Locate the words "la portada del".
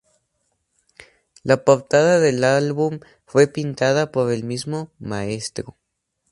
1.43-2.43